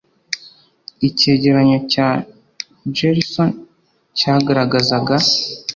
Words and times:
icyegeranyo 1.07 1.77
cya 1.91 2.09
gersony 2.95 3.53
cyagaragazaga 4.17 5.15